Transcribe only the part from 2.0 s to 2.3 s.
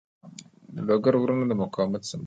سمبول دي.